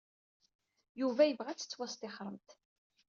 Yuba 1.01 1.23
yebɣa 1.25 1.49
ad 1.51 1.57
tettwastixremt. 1.59 2.49